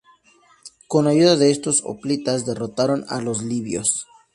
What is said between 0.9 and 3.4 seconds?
ayuda de estos hoplitas, derrotaron a